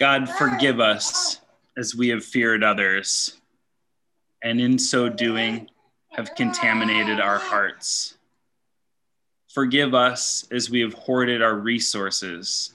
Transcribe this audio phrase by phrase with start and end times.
[0.00, 1.42] God, forgive us
[1.76, 3.38] as we have feared others,
[4.42, 5.68] and in so doing
[6.12, 8.16] have contaminated our hearts.
[9.52, 12.74] Forgive us as we have hoarded our resources,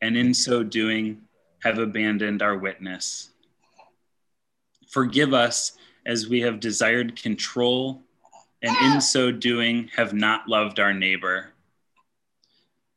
[0.00, 1.22] and in so doing
[1.64, 3.30] have abandoned our witness.
[4.88, 5.72] Forgive us
[6.06, 8.04] as we have desired control,
[8.62, 11.50] and in so doing have not loved our neighbor.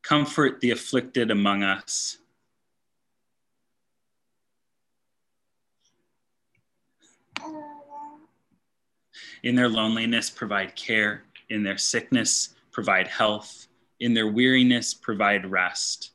[0.04, 2.20] Comfort the afflicted among us.
[9.44, 11.24] In their loneliness, provide care.
[11.50, 13.68] In their sickness, provide health.
[14.00, 16.12] In their weariness, provide rest.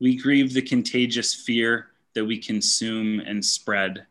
[0.00, 4.06] We grieve the contagious fear that we consume and spread.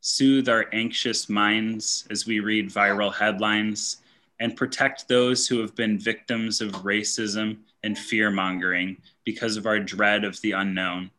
[0.00, 3.98] Soothe our anxious minds as we read viral headlines
[4.38, 9.80] and protect those who have been victims of racism and fear mongering because of our
[9.80, 11.10] dread of the unknown.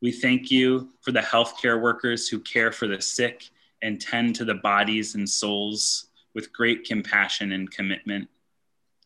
[0.00, 3.50] We thank you for the healthcare workers who care for the sick
[3.86, 8.28] and tend to the bodies and souls with great compassion and commitment.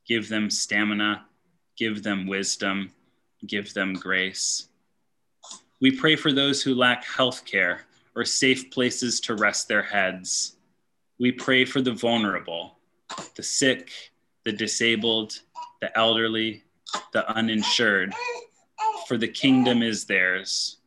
[0.06, 1.27] Give them stamina,
[1.77, 2.91] give them wisdom,
[3.47, 4.69] give them grace.
[5.83, 7.83] We pray for those who lack health care
[8.17, 10.56] or safe places to rest their heads.
[11.19, 12.78] We pray for the vulnerable,
[13.36, 13.92] the sick,
[14.47, 15.41] the disabled,
[15.83, 16.64] the elderly,
[17.12, 18.14] the uninsured,
[19.06, 20.78] for the kingdom is theirs.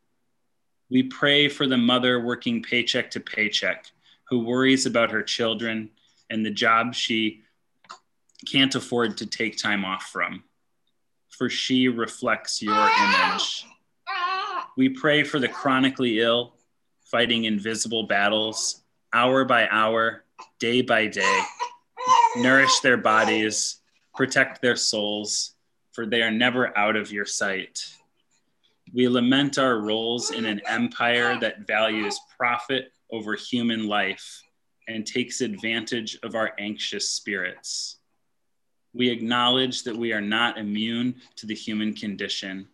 [0.94, 3.88] We pray for the mother working paycheck to paycheck
[4.26, 5.90] who worries about her children
[6.30, 7.42] and the job she
[8.48, 10.44] can't afford to take time off from,
[11.30, 13.66] for she reflects your image.
[14.78, 16.58] We pray for the chronically ill,
[17.06, 20.26] fighting invisible battles, hour by hour,
[20.60, 21.42] day by day.
[22.36, 23.78] Nourish their bodies,
[24.14, 25.56] protect their souls,
[25.92, 27.84] for they are never out of your sight.
[28.94, 34.44] We lament our roles in an empire that values profit over human life
[34.88, 37.98] and takes advantage of our anxious spirits.
[38.94, 42.68] We acknowledge that we are not immune to the human condition,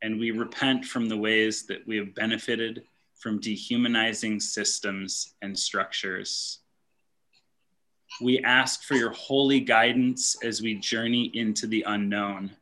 [0.00, 2.84] and we repent from the ways that we have benefited
[3.18, 6.60] from dehumanizing systems and structures.
[8.22, 12.52] We ask for your holy guidance as we journey into the unknown.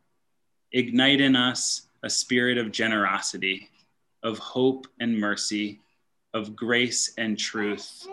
[0.72, 3.68] Ignite in us a spirit of generosity,
[4.22, 5.80] of hope and mercy,
[6.34, 8.06] of grace and truth,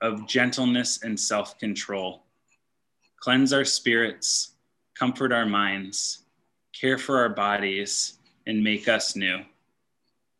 [0.00, 2.22] of gentleness and self control.
[3.20, 4.52] Cleanse our spirits,
[4.94, 6.24] comfort our minds,
[6.72, 8.14] care for our bodies,
[8.46, 9.40] and make us new.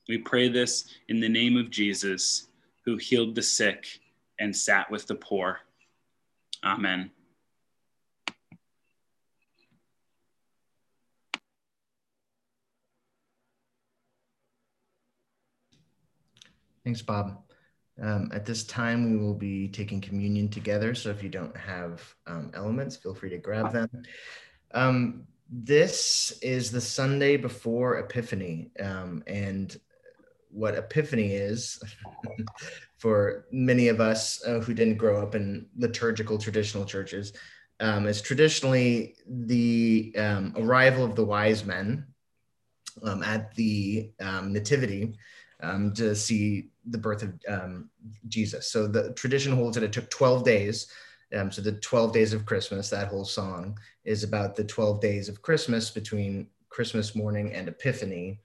[0.08, 2.46] We pray this in the name of Jesus,
[2.86, 4.00] who healed the sick
[4.40, 5.60] and sat with the poor.
[6.64, 7.10] Amen.
[16.84, 17.42] Thanks, Bob.
[18.02, 20.94] Um, at this time, we will be taking communion together.
[20.94, 23.88] So if you don't have um, elements, feel free to grab them.
[24.72, 28.70] Um, this is the Sunday before Epiphany.
[28.80, 29.78] Um, and
[30.50, 31.82] what Epiphany is,
[32.98, 37.32] for many of us uh, who didn't grow up in liturgical traditional churches,
[37.80, 42.06] um, is traditionally the um, arrival of the wise men
[43.24, 45.14] at the Nativity
[45.60, 47.90] to see the birth of um,
[48.28, 48.70] Jesus.
[48.70, 50.86] So the tradition holds that it took 12 days.
[51.34, 55.28] Um, so the 12 days of Christmas, that whole song is about the 12 days
[55.28, 58.40] of Christmas between Christmas morning and Epiphany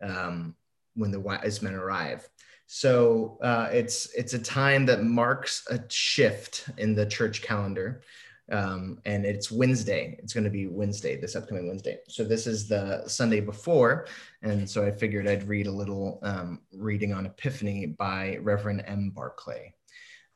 [0.00, 0.54] um,
[0.94, 2.28] when the wise men arrive.
[2.66, 8.00] So uh, it's it's a time that marks a shift in the church calendar
[8.50, 10.16] um, and it's Wednesday.
[10.18, 11.98] It's going to be Wednesday, this upcoming Wednesday.
[12.08, 14.06] So this is the Sunday before,
[14.42, 19.10] and so I figured I'd read a little um, reading on Epiphany by Reverend M.
[19.10, 19.74] Barclay.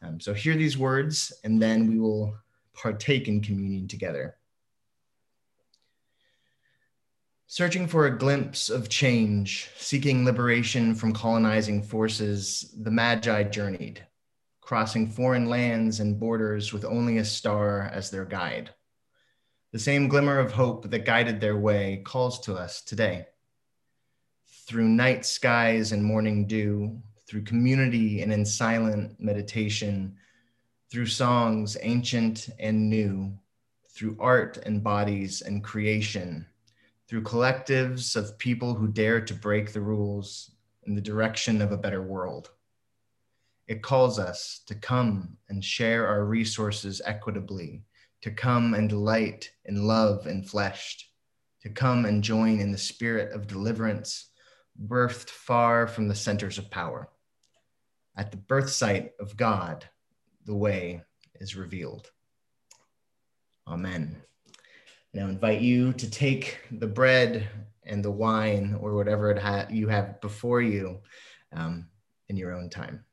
[0.02, 2.36] Um, so hear these words, and then we will
[2.74, 4.36] partake in communion together.
[7.48, 14.04] Searching for a glimpse of change, seeking liberation from colonizing forces, the Magi journeyed
[14.66, 18.68] crossing foreign lands and borders with only a star as their guide.
[19.70, 23.26] The same glimmer of hope that guided their way calls to us today.
[24.66, 30.16] Through night skies and morning dew, through community and in silent meditation,
[30.90, 33.38] through songs ancient and new,
[33.90, 36.44] through art and bodies and creation,
[37.06, 40.50] through collectives of people who dare to break the rules
[40.88, 42.50] in the direction of a better world.
[43.68, 47.82] It calls us to come and share our resources equitably,
[48.22, 51.10] to come and delight in love and fleshed,
[51.62, 54.30] to come and join in the spirit of deliverance,
[54.86, 57.08] birthed far from the centers of power.
[58.16, 59.88] At the birth site of God,
[60.44, 61.02] the way
[61.40, 62.10] is revealed.
[63.66, 64.16] Amen.
[65.12, 67.48] Now invite you to take the bread
[67.84, 71.00] and the wine or whatever it ha- you have before you
[71.52, 71.88] um,
[72.28, 73.04] in your own time.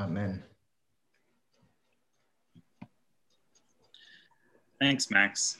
[0.00, 0.42] Amen.
[4.80, 5.58] Thanks, Max.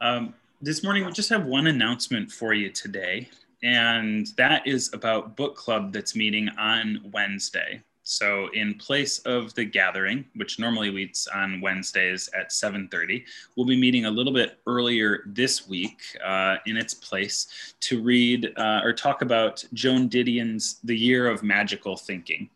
[0.00, 3.28] Um, this morning, we just have one announcement for you today,
[3.62, 7.80] and that is about book club that's meeting on Wednesday.
[8.02, 13.24] So, in place of the gathering, which normally meets on Wednesdays at 7:30,
[13.54, 18.52] we'll be meeting a little bit earlier this week uh, in its place to read
[18.56, 22.50] uh, or talk about Joan Didion's *The Year of Magical Thinking*.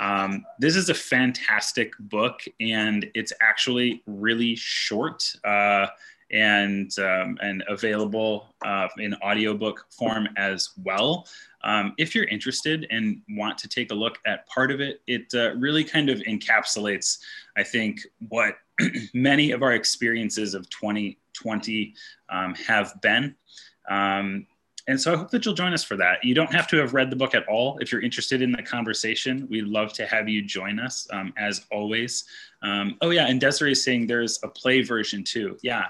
[0.00, 5.86] Um, this is a fantastic book, and it's actually really short uh,
[6.30, 11.26] and um, and available uh, in audiobook form as well.
[11.62, 15.32] Um, if you're interested and want to take a look at part of it, it
[15.34, 17.18] uh, really kind of encapsulates,
[17.56, 18.56] I think, what
[19.14, 21.94] many of our experiences of 2020
[22.28, 23.34] um, have been.
[23.88, 24.46] Um,
[24.86, 26.22] and so I hope that you'll join us for that.
[26.22, 27.78] You don't have to have read the book at all.
[27.78, 31.64] If you're interested in the conversation, we'd love to have you join us um, as
[31.72, 32.24] always.
[32.62, 33.26] Um, oh, yeah.
[33.26, 35.56] And Desiree is saying there's a play version too.
[35.62, 35.86] Yeah.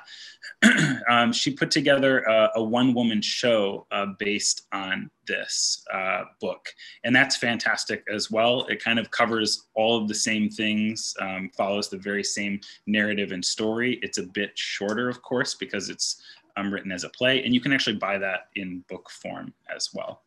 [1.09, 6.69] um, she put together a, a one woman show uh, based on this uh, book.
[7.03, 8.65] And that's fantastic as well.
[8.67, 13.33] It kind of covers all of the same things, um, follows the very same narrative
[13.33, 13.99] and story.
[14.03, 16.23] It's a bit shorter, of course, because it's
[16.57, 19.91] um, written as a play, and you can actually buy that in book form as
[19.93, 20.23] well.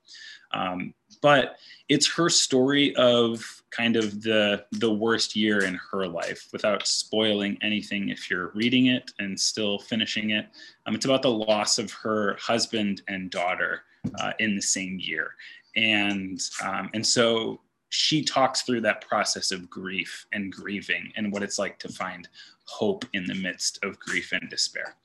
[0.52, 1.58] Um, but
[1.90, 7.58] it's her story of kind of the the worst year in her life, without spoiling
[7.62, 8.10] anything.
[8.10, 10.48] If you're reading it and still finishing it,
[10.86, 13.84] um, it's about the loss of her husband and daughter
[14.20, 15.32] uh, in the same year,
[15.76, 21.42] and um, and so she talks through that process of grief and grieving and what
[21.42, 22.28] it's like to find
[22.66, 24.96] hope in the midst of grief and despair.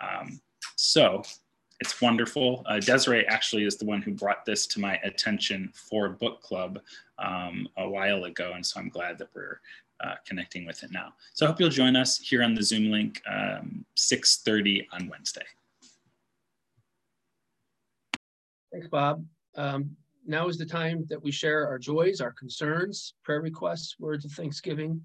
[0.00, 0.40] Um,
[0.76, 1.22] so
[1.80, 2.62] it's wonderful.
[2.66, 6.78] Uh, Desiree actually is the one who brought this to my attention for book club
[7.18, 8.52] um, a while ago.
[8.54, 9.60] And so I'm glad that we're
[10.04, 11.14] uh, connecting with it now.
[11.32, 15.44] So I hope you'll join us here on the Zoom link, um, 6.30 on Wednesday.
[18.72, 19.24] Thanks, Bob.
[19.56, 19.96] Um,
[20.26, 24.32] now is the time that we share our joys, our concerns, prayer requests, words of
[24.32, 25.00] thanksgiving.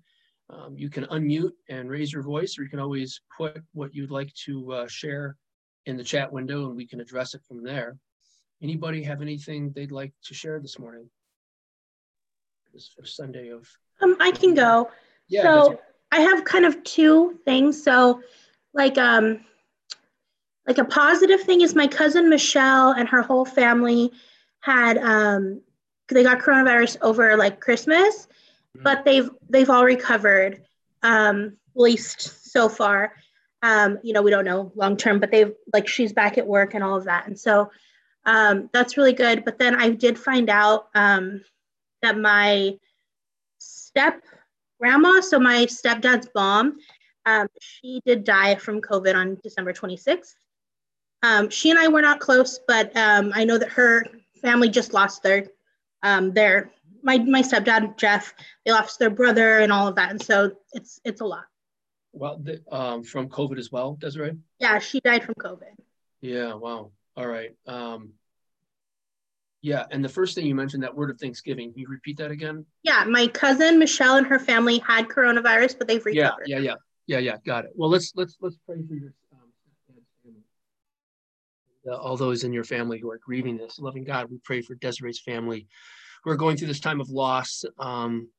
[0.50, 4.12] Um, you can unmute and raise your voice, or you can always put what you'd
[4.12, 5.36] like to uh, share
[5.86, 7.98] in the chat window and we can address it from there.
[8.62, 11.10] Anybody have anything they'd like to share this morning?
[12.74, 13.70] This first Sunday of.
[14.02, 14.90] Um, I can go.
[15.28, 15.44] Yeah.
[15.44, 15.80] So
[16.12, 17.82] I have kind of two things.
[17.82, 18.22] So,
[18.74, 19.42] like, um,
[20.68, 24.12] like a positive thing is my cousin Michelle and her whole family
[24.62, 25.62] had um,
[26.08, 28.28] they got coronavirus over like Christmas,
[28.76, 28.84] mm-hmm.
[28.84, 30.64] but they've they've all recovered,
[31.04, 33.14] um, at least so far
[33.62, 36.74] um, you know, we don't know long term, but they've like she's back at work
[36.74, 37.28] and all of that.
[37.28, 37.70] And so
[38.26, 39.46] um, that's really good.
[39.46, 41.42] But then I did find out um,
[42.02, 42.78] that my
[43.58, 44.22] step
[44.80, 46.78] grandma, so my stepdad's mom,
[47.26, 50.36] um, she did die from COVID on December 26th.
[51.24, 54.06] Um, she and I were not close, but um, I know that her
[54.42, 55.48] family just lost their
[56.04, 56.72] um, their
[57.02, 58.34] my my stepdad Jeff.
[58.64, 61.46] They lost their brother and all of that, and so it's it's a lot.
[62.16, 64.38] Well, the, um, from COVID as well, Desiree?
[64.60, 65.76] Yeah, she died from COVID.
[66.22, 66.92] Yeah, wow.
[67.18, 67.52] All right.
[67.68, 68.14] Um,
[69.62, 72.32] yeah, and the first thing you mentioned, that word of Thanksgiving, can you repeat that
[72.32, 72.66] again?
[72.84, 76.46] Yeah, my cousin Michelle and her family had coronavirus, but they've recovered.
[76.48, 76.76] Yeah, yeah,
[77.08, 77.38] yeah, yeah, yeah.
[77.46, 77.72] Got it.
[77.76, 79.50] Well, let's let's let's pray for your um,
[80.24, 83.80] family, all those in your family who are grieving this.
[83.80, 85.68] Loving God, we pray for Desiree's family
[86.24, 87.66] who are going through this time of loss.
[87.80, 88.30] Um,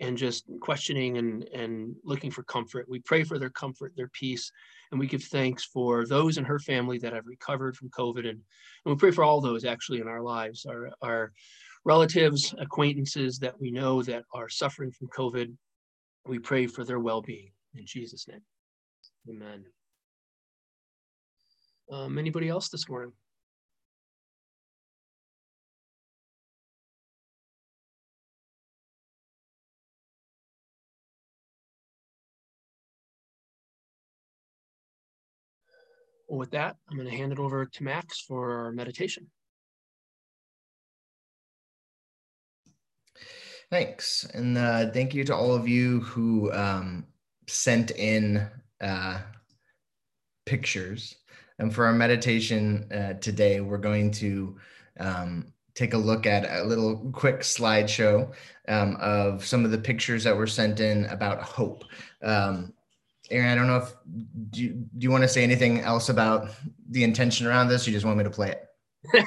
[0.00, 2.88] and just questioning and, and looking for comfort.
[2.88, 4.50] We pray for their comfort, their peace,
[4.90, 8.28] and we give thanks for those in her family that have recovered from COVID.
[8.28, 8.42] And, and
[8.84, 11.32] we pray for all those actually in our lives, our, our
[11.84, 15.54] relatives, acquaintances that we know that are suffering from COVID.
[16.26, 18.42] We pray for their well being in Jesus' name.
[19.28, 19.64] Amen.
[21.90, 23.12] Um, anybody else this morning?
[36.28, 39.30] Well, with that, I'm going to hand it over to Max for our meditation.
[43.70, 44.24] Thanks.
[44.34, 47.06] And uh, thank you to all of you who um,
[47.48, 48.48] sent in
[48.80, 49.18] uh,
[50.44, 51.16] pictures.
[51.58, 54.56] And for our meditation uh, today, we're going to
[55.00, 58.32] um, take a look at a little quick slideshow
[58.68, 61.84] um, of some of the pictures that were sent in about hope.
[62.22, 62.72] Um,
[63.30, 63.92] Aaron, I don't know if
[64.50, 66.50] do you, do you want to say anything else about
[66.88, 67.86] the intention around this?
[67.86, 69.24] You just want me to play it?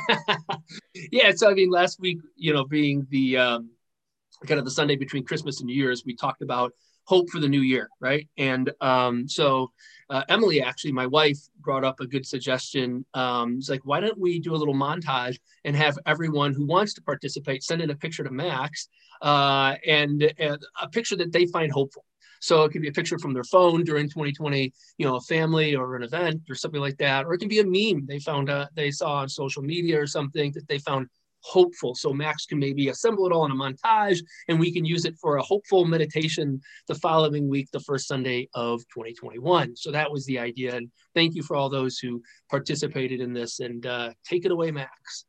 [1.12, 1.32] yeah.
[1.36, 3.70] So I mean, last week, you know, being the um,
[4.46, 6.74] kind of the Sunday between Christmas and New Year's, we talked about
[7.10, 8.28] hope for the new year, right?
[8.38, 9.72] And um, so
[10.12, 13.04] uh, Emily, actually, my wife, brought up a good suggestion.
[13.16, 16.94] Um, it's like, why don't we do a little montage and have everyone who wants
[16.94, 18.90] to participate send in a picture to Max
[19.24, 22.06] uh, and, and a picture that they find hopeful.
[22.40, 25.76] So it could be a picture from their phone during 2020, you know, a family
[25.76, 28.50] or an event or something like that, or it can be a meme they found
[28.50, 31.08] uh, they saw on social media or something that they found
[31.42, 31.96] hopeful.
[31.96, 35.16] So Max can maybe assemble it all in a montage and we can use it
[35.18, 39.76] for a hopeful meditation the following week, the first Sunday of 2021.
[39.76, 40.76] So that was the idea.
[40.76, 44.72] And thank you for all those who participated in this and uh, take it away,
[44.72, 45.26] Max.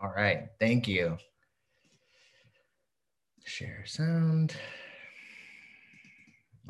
[0.00, 0.48] All right.
[0.58, 1.18] Thank you.
[3.44, 4.56] Share sound.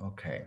[0.00, 0.42] Okay.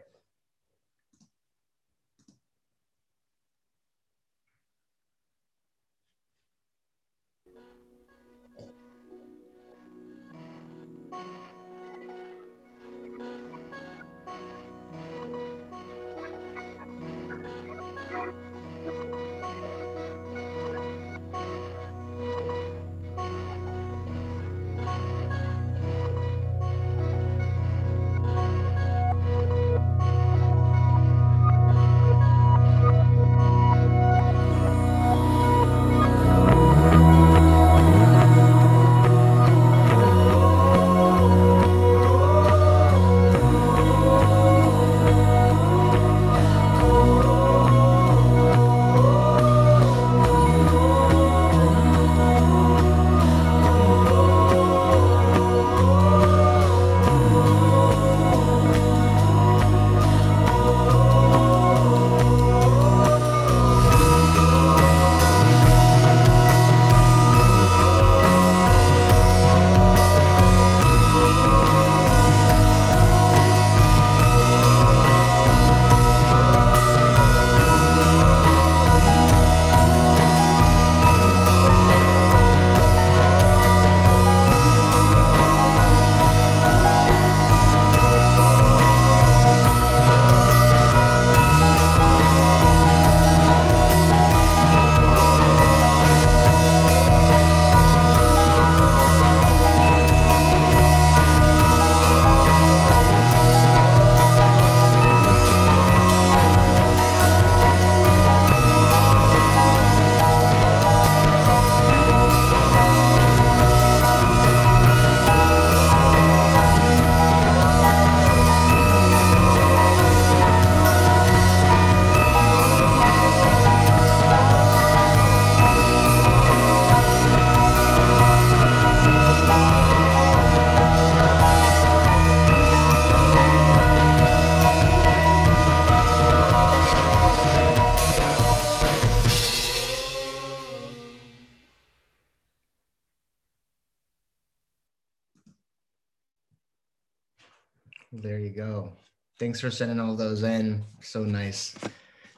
[149.56, 150.84] Thanks for sending all those in.
[151.00, 151.76] So nice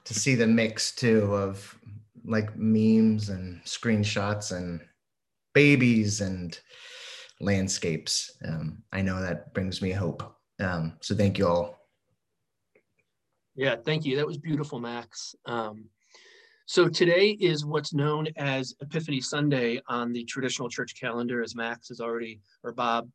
[0.03, 1.75] to see the mix too of
[2.23, 4.79] like memes and screenshots and
[5.55, 6.59] babies and
[7.41, 8.37] landscapes.
[8.47, 10.31] Um, I know that brings me hope.
[10.59, 11.79] Um, so thank you all.
[13.55, 14.15] Yeah, thank you.
[14.15, 15.33] That was beautiful, Max.
[15.47, 15.85] Um,
[16.67, 21.87] so today is what's known as Epiphany Sunday on the traditional church calendar, as Max
[21.87, 23.09] has already, or Bob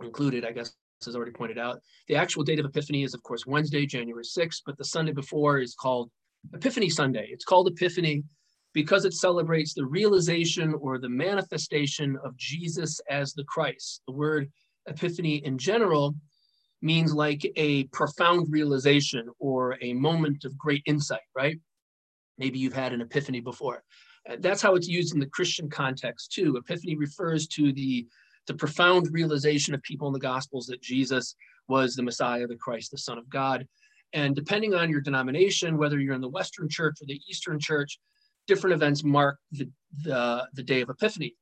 [0.00, 0.72] included, I guess,
[1.06, 1.80] has already pointed out.
[2.08, 5.58] The actual date of Epiphany is, of course, Wednesday, January 6th, but the Sunday before
[5.58, 6.10] is called
[6.52, 7.28] Epiphany Sunday.
[7.30, 8.22] It's called Epiphany
[8.74, 14.02] because it celebrates the realization or the manifestation of Jesus as the Christ.
[14.06, 14.50] The word
[14.86, 16.14] epiphany in general
[16.82, 21.58] means like a profound realization or a moment of great insight, right?
[22.36, 23.82] Maybe you've had an epiphany before.
[24.40, 26.56] That's how it's used in the Christian context too.
[26.56, 28.06] Epiphany refers to the
[28.46, 31.34] the profound realization of people in the Gospels that Jesus
[31.68, 33.66] was the Messiah, the Christ, the Son of God.
[34.12, 37.98] And depending on your denomination, whether you're in the Western Church or the Eastern Church,
[38.46, 39.68] different events mark the,
[40.02, 41.34] the, the day of Epiphany.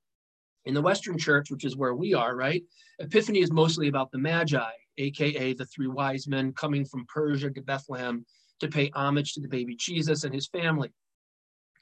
[0.65, 2.63] In the Western church, which is where we are, right?
[3.01, 7.63] Epiphany is mostly about the Magi, aka the three wise men coming from Persia to
[7.63, 8.25] Bethlehem
[8.61, 10.93] to pay homage to the baby Jesus and his family.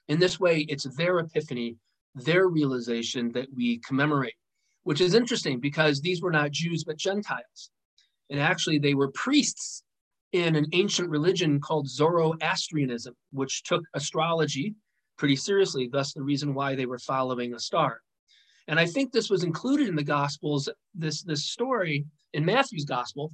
[0.08, 1.76] In this way, it's their epiphany,
[2.14, 4.34] their realization that we commemorate,
[4.84, 7.70] which is interesting because these were not Jews but Gentiles.
[8.30, 9.82] And actually, they were priests
[10.32, 14.75] in an ancient religion called Zoroastrianism, which took astrology
[15.18, 18.00] pretty seriously, thus, the reason why they were following a star.
[18.68, 23.32] And I think this was included in the Gospels, this, this story in Matthew's Gospel,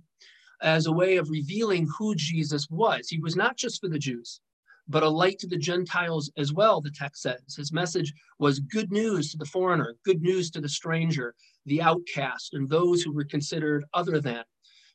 [0.62, 3.08] as a way of revealing who Jesus was.
[3.08, 4.40] He was not just for the Jews,
[4.88, 7.56] but a light to the Gentiles as well, the text says.
[7.56, 11.34] His message was good news to the foreigner, good news to the stranger,
[11.66, 14.44] the outcast, and those who were considered other than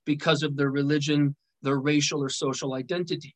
[0.05, 3.35] because of their religion, their racial or social identity.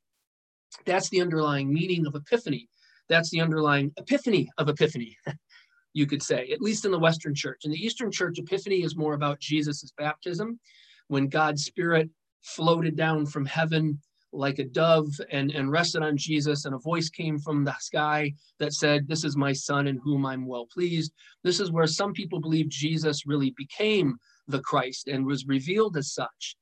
[0.85, 2.69] That's the underlying meaning of epiphany.
[3.09, 5.17] That's the underlying epiphany of epiphany,
[5.93, 7.61] you could say, at least in the Western church.
[7.65, 10.59] In the Eastern church, epiphany is more about Jesus' baptism,
[11.07, 12.09] when God's Spirit
[12.41, 13.99] floated down from heaven
[14.35, 18.33] like a dove and, and rested on Jesus, and a voice came from the sky
[18.59, 21.13] that said, This is my son in whom I'm well pleased.
[21.43, 26.13] This is where some people believe Jesus really became the Christ and was revealed as
[26.13, 26.55] such.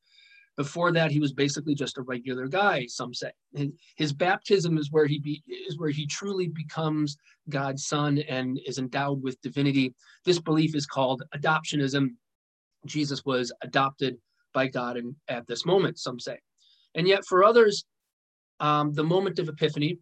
[0.56, 2.86] Before that, he was basically just a regular guy.
[2.88, 7.18] Some say his, his baptism is where he be, is where he truly becomes
[7.50, 9.96] God's son and is endowed with divinity.
[10.26, 12.10] This belief is called adoptionism.
[12.86, 14.18] Jesus was adopted
[14.54, 15.98] by God in, at this moment.
[15.98, 16.38] Some say,
[16.96, 17.86] and yet for others,
[18.60, 19.98] um, the moment of Epiphany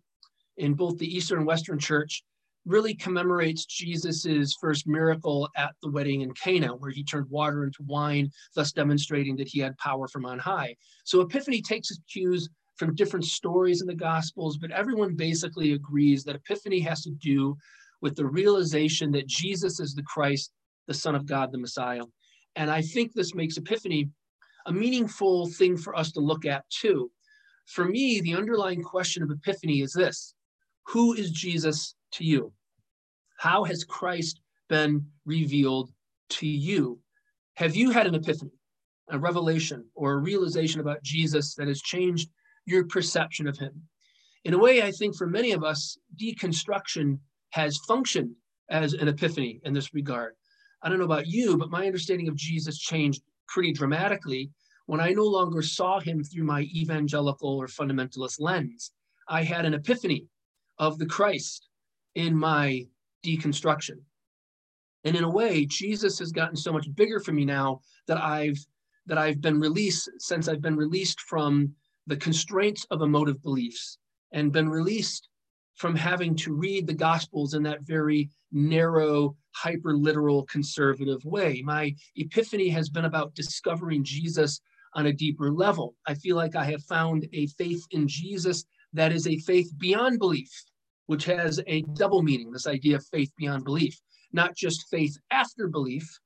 [0.57, 2.24] in both the Eastern and Western Church
[2.65, 7.83] really commemorates Jesus's first miracle at the wedding in Cana, where he turned water into
[7.83, 10.75] wine, thus demonstrating that he had power from on high.
[11.04, 16.23] So Epiphany takes its cues from different stories in the Gospels, but everyone basically agrees
[16.23, 17.58] that Epiphany has to do
[18.01, 20.51] with the realization that Jesus is the Christ,
[20.88, 22.04] the Son of God, the Messiah.
[22.56, 24.10] And I think this makes Epiphany
[24.65, 27.12] a meaningful thing for us to look at too.
[27.65, 30.34] For me, the underlying question of Epiphany is this
[30.88, 32.54] Who is Jesus to you?
[33.38, 35.91] How has Christ been revealed
[36.30, 37.00] to you?
[37.56, 38.52] Have you had an epiphany,
[39.10, 42.30] a revelation, or a realization about Jesus that has changed
[42.65, 43.82] your perception of him?
[44.43, 47.19] In a way, I think for many of us, deconstruction
[47.52, 48.36] has functioned
[48.69, 50.34] as an epiphany in this regard.
[50.82, 53.21] I don't know about you, but my understanding of Jesus changed
[53.52, 54.50] pretty dramatically
[54.86, 58.92] when I no longer saw him through my evangelical or fundamentalist lens.
[59.28, 60.28] I had an epiphany
[60.80, 61.68] of the Christ
[62.16, 62.86] in my
[63.26, 64.00] deconstruction.
[65.04, 68.60] And in a way, Jesus has gotten so much bigger for me now that I've
[69.08, 71.74] that I've been released since I've been released from
[72.08, 73.98] the constraints of emotive beliefs
[74.32, 75.28] and been released
[75.75, 81.62] from having to read the gospels in that very narrow, hyper literal conservative way.
[81.65, 84.62] My epiphany has been about discovering Jesus
[84.93, 85.95] on a deeper level.
[86.05, 90.19] I feel like I have found a faith in Jesus that is a faith beyond
[90.19, 90.51] belief
[91.12, 93.99] which has a double meaning this idea of faith beyond belief,
[94.31, 96.19] not just faith after belief,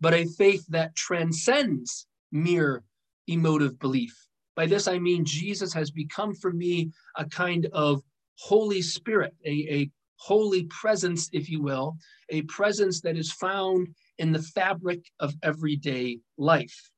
[0.00, 2.82] but a faith that transcends mere
[3.26, 4.14] emotive belief.
[4.56, 8.02] By this, I mean Jesus has become for me a kind of
[8.36, 11.96] Holy Spirit, a, a holy presence, if you will,
[12.30, 16.90] a presence that is found in the fabric of everyday life.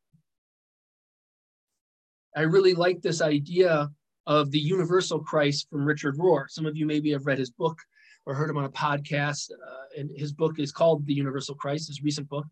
[2.36, 3.90] I really like this idea
[4.26, 6.48] of the universal Christ from Richard Rohr.
[6.48, 7.78] Some of you maybe have read his book
[8.26, 9.50] or heard him on a podcast.
[9.50, 12.46] Uh, and his book is called The Universal Christ, his recent book.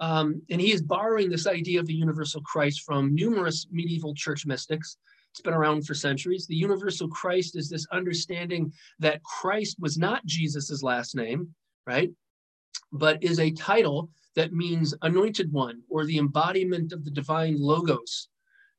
[0.00, 4.46] Um, and he is borrowing this idea of the universal Christ from numerous medieval church
[4.46, 4.98] mystics.
[5.32, 6.46] It's been around for centuries.
[6.46, 11.54] The universal Christ is this understanding that Christ was not Jesus's last name,
[11.86, 12.10] right?
[12.92, 18.28] But is a title that means anointed one or the embodiment of the divine logos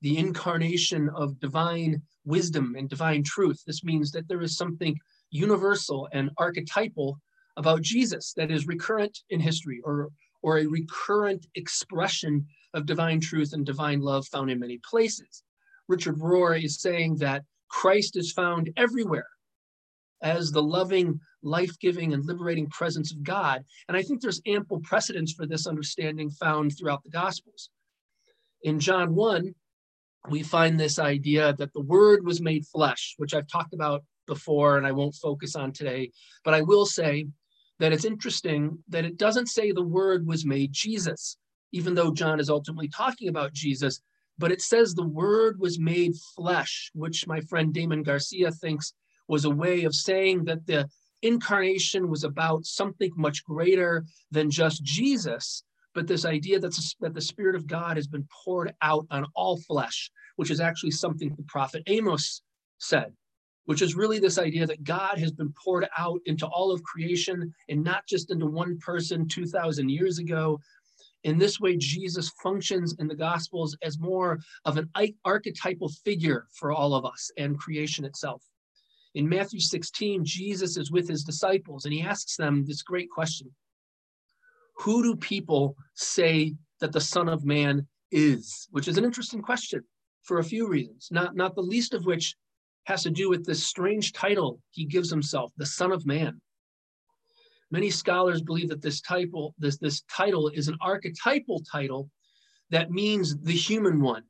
[0.02, 3.64] the incarnation of divine wisdom and divine truth.
[3.66, 4.98] This means that there is something
[5.32, 7.20] universal and archetypal
[7.58, 10.10] about Jesus that is recurrent in history or,
[10.42, 15.44] or a recurrent expression of divine truth and divine love found in many places.
[15.90, 19.28] Richard Rohr is saying that Christ is found everywhere
[20.22, 23.64] as the loving, life giving, and liberating presence of God.
[23.88, 27.70] And I think there's ample precedence for this understanding found throughout the Gospels.
[28.62, 29.54] In John 1,
[30.30, 34.78] we find this idea that the word was made flesh, which I've talked about before
[34.78, 36.12] and I won't focus on today,
[36.44, 37.28] but I will say
[37.80, 41.38] that it's interesting that it doesn't say the word was made Jesus,
[41.72, 44.02] even though John is ultimately talking about Jesus,
[44.40, 48.94] but it says the word was made flesh, which my friend Damon Garcia thinks
[49.28, 50.90] was a way of saying that the
[51.22, 57.22] incarnation was about something much greater than just Jesus, but this idea that, that the
[57.22, 61.44] Spirit of God has been poured out on all flesh, which is actually something the
[61.44, 62.42] prophet Amos
[62.78, 63.12] said,
[63.66, 67.54] which is really this idea that God has been poured out into all of creation
[67.68, 70.60] and not just into one person 2,000 years ago.
[71.24, 74.90] In this way, Jesus functions in the Gospels as more of an
[75.26, 78.44] archetypal figure for all of us and creation itself.
[79.16, 83.52] In Matthew 16, Jesus is with his disciples and he asks them this great question
[84.78, 88.68] Who do people say that the Son of Man is?
[88.72, 89.84] Which is an interesting question
[90.24, 92.36] for a few reasons, not, not the least of which
[92.86, 96.40] has to do with this strange title he gives himself, the Son of Man.
[97.72, 102.10] Many scholars believe that this title, this, this title is an archetypal title
[102.72, 104.24] that means the human one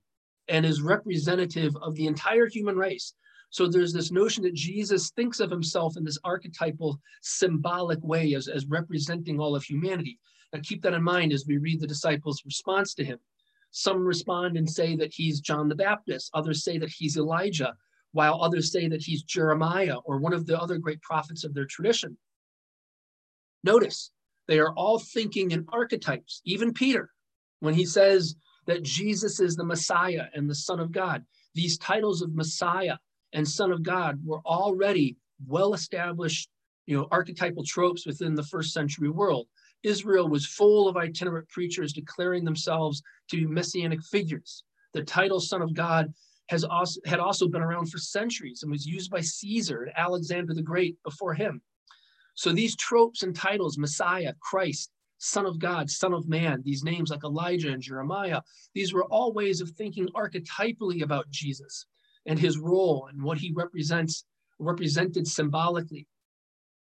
[0.47, 3.13] and is representative of the entire human race.
[3.49, 8.47] So there's this notion that Jesus thinks of himself in this archetypal, symbolic way as,
[8.47, 10.19] as representing all of humanity.
[10.54, 13.19] Now keep that in mind as we read the disciples' response to him.
[13.71, 16.32] Some respond and say that he's John the Baptist.
[16.34, 17.75] Others say that he's Elijah,
[18.12, 21.65] while others say that he's Jeremiah or one of the other great prophets of their
[21.65, 22.17] tradition.
[23.63, 24.12] Notice,
[24.48, 27.12] they are all thinking in archetypes, even Peter,
[27.60, 31.24] when he says that Jesus is the Messiah and the Son of God.
[31.56, 32.98] These titles of Messiah
[33.34, 35.17] and Son of God were already
[35.48, 36.50] well established,
[36.86, 39.48] you know, archetypal tropes within the first century world.
[39.84, 44.63] Israel was full of itinerant preachers declaring themselves to be messianic figures.
[44.93, 46.13] The title Son of God
[46.50, 50.54] has also had also been around for centuries and was used by Caesar and Alexander
[50.54, 51.62] the Great before him.
[52.39, 57.10] So these tropes and titles, Messiah, Christ, Son of God, Son of Man, these names
[57.10, 58.39] like Elijah and Jeremiah,
[58.73, 61.86] these were all ways of thinking archetypally about Jesus
[62.25, 64.23] and his role and what he represents
[64.58, 66.08] represented symbolically.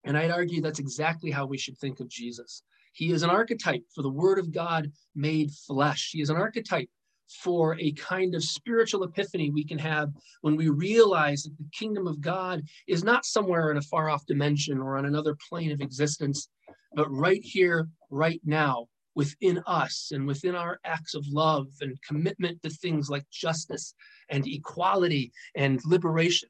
[0.05, 2.63] And I'd argue that's exactly how we should think of Jesus.
[2.93, 6.11] He is an archetype for the Word of God made flesh.
[6.13, 6.89] He is an archetype
[7.29, 10.11] for a kind of spiritual epiphany we can have
[10.41, 14.25] when we realize that the kingdom of God is not somewhere in a far off
[14.25, 16.49] dimension or on another plane of existence,
[16.93, 22.61] but right here, right now, within us and within our acts of love and commitment
[22.63, 23.93] to things like justice
[24.29, 26.49] and equality and liberation.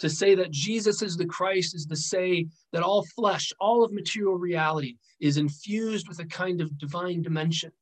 [0.00, 3.92] To say that Jesus is the Christ is to say that all flesh, all of
[3.92, 7.72] material reality is infused with a kind of divine dimension,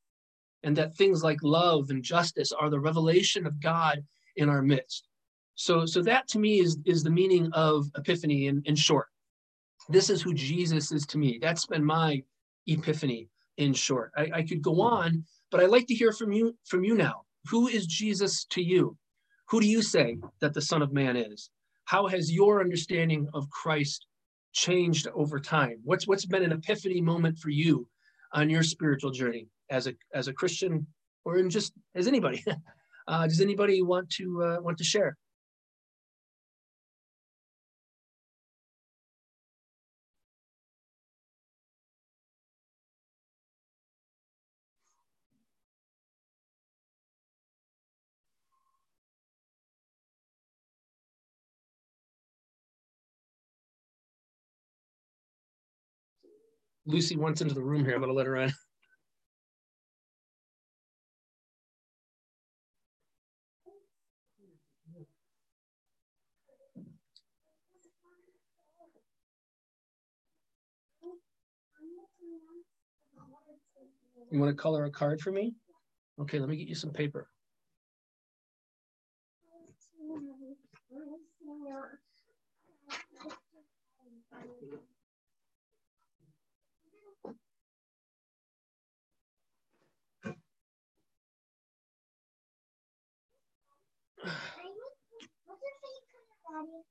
[0.65, 4.03] and that things like love and justice are the revelation of God
[4.37, 5.07] in our midst.
[5.55, 9.07] So, so that to me is, is the meaning of epiphany in, in short.
[9.89, 11.39] This is who Jesus is to me.
[11.41, 12.23] That's been my
[12.67, 14.11] epiphany in short.
[14.17, 17.23] I, I could go on, but I'd like to hear from you from you now.
[17.51, 18.97] Who is Jesus to you?
[19.51, 21.51] Who do you say that the Son of Man is?
[21.85, 24.07] How has your understanding of Christ
[24.53, 25.81] changed over time?
[25.85, 27.87] What's what's been an epiphany moment for you
[28.33, 30.87] on your spiritual journey as a as a Christian
[31.25, 32.45] or in just as anybody?
[33.07, 35.19] Uh, does anybody want to uh, want to share?
[56.87, 57.95] Lucy wants into the room here.
[57.95, 58.53] I'm going to let her in.
[74.35, 75.55] You want to color a card for me?
[76.21, 77.29] Okay, let me get you some paper.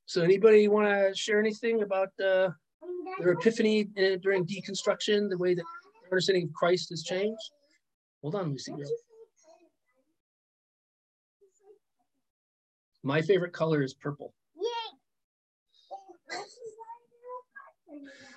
[0.06, 2.52] So anybody want to share anything about uh,
[3.20, 5.66] their epiphany uh, during deconstruction, the way that
[6.13, 7.52] understanding of Christ has changed?
[8.21, 8.73] Hold on, Lucy.
[13.04, 14.34] My favorite color is purple.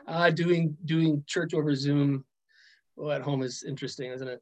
[0.06, 2.24] Uh, doing doing church over Zoom
[2.94, 4.40] well, at home is interesting, isn't it?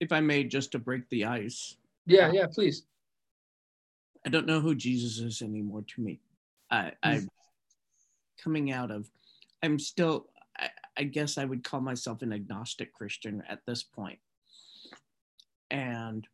[0.00, 1.76] if I may, just to break the ice.
[2.06, 2.86] Yeah, yeah, please.
[4.26, 6.20] I don't know who Jesus is anymore to me.
[6.70, 7.28] I, I'm
[8.42, 9.10] coming out of,
[9.62, 10.26] I'm still,
[10.58, 14.18] I, I guess I would call myself an agnostic Christian at this point.
[15.70, 16.26] And,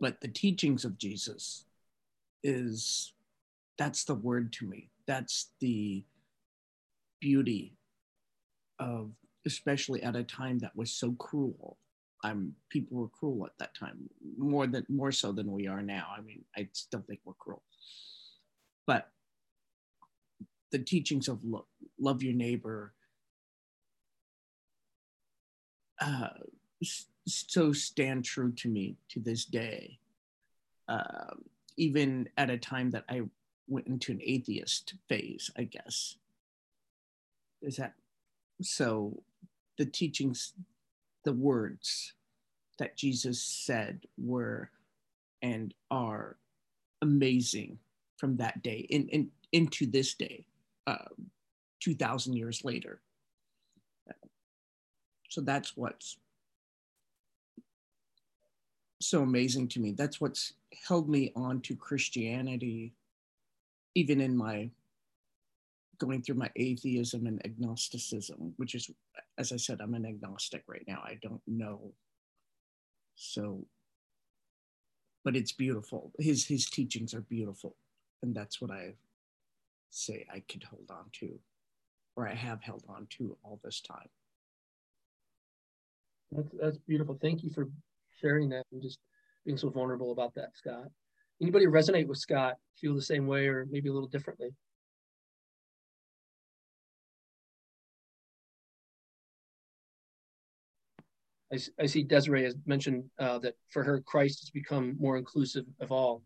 [0.00, 1.64] but the teachings of Jesus
[2.42, 3.12] is
[3.78, 4.90] that's the word to me.
[5.06, 6.04] That's the
[7.20, 7.74] beauty
[8.78, 9.10] of
[9.46, 11.78] especially at a time that was so cruel.
[12.24, 16.06] I'm people were cruel at that time, more than more so than we are now.
[16.16, 17.62] I mean, I still think we're cruel.
[18.86, 19.08] But
[20.72, 21.66] the teachings of love,
[21.98, 22.92] love your neighbor,
[26.00, 26.28] uh,
[27.26, 29.98] so stand true to me to this day.
[30.88, 31.34] Uh,
[31.76, 33.22] even at a time that I
[33.68, 36.16] went into an atheist phase, I guess.
[37.62, 37.94] Is that
[38.60, 39.22] so?
[39.78, 40.52] The teachings,
[41.24, 42.12] the words
[42.78, 44.70] that Jesus said were
[45.40, 46.36] and are
[47.00, 47.78] amazing
[48.16, 50.46] from that day in, in, into this day,
[50.86, 51.08] uh,
[51.80, 53.00] 2,000 years later.
[55.28, 56.18] So that's what's
[59.00, 59.92] so amazing to me.
[59.92, 60.52] That's what's
[60.86, 62.92] held me on to Christianity,
[63.94, 64.70] even in my
[65.98, 68.90] going through my atheism and agnosticism, which is,
[69.38, 71.00] as I said, I'm an agnostic right now.
[71.04, 71.92] I don't know.
[73.14, 73.64] So,
[75.24, 76.12] but it's beautiful.
[76.18, 77.76] His his teachings are beautiful,
[78.22, 78.94] and that's what I
[79.92, 81.38] say I could hold on to,
[82.16, 84.08] or I have held on to all this time.
[86.32, 87.18] That's that's beautiful.
[87.20, 87.68] Thank you for
[88.20, 88.98] sharing that and just
[89.44, 90.86] being so vulnerable about that, Scott.
[91.40, 94.50] Anybody resonate with Scott, feel the same way or maybe a little differently?
[101.52, 105.66] I, I see Desiree has mentioned uh, that for her, Christ has become more inclusive
[105.80, 106.22] of all.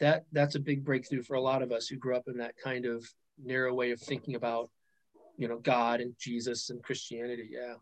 [0.00, 2.56] That that's a big breakthrough for a lot of us who grew up in that
[2.56, 3.06] kind of
[3.42, 4.70] narrow way of thinking about,
[5.36, 7.50] you know, God and Jesus and Christianity.
[7.50, 7.74] Yeah.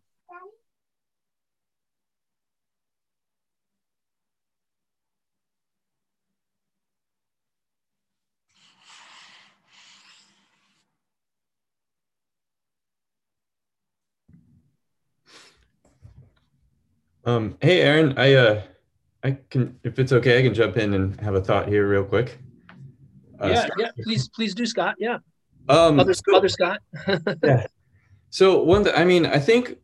[17.24, 18.62] Um, hey, Aaron, I uh,
[19.24, 22.04] I can, if it's okay, I can jump in and have a thought here real
[22.04, 22.38] quick.
[23.40, 24.96] Uh, yeah, yeah, please, please do, Scott.
[24.98, 25.18] Yeah.
[25.68, 26.80] Um, other, so, other Scott.
[27.44, 27.66] yeah.
[28.30, 29.78] So one, th- I mean, I think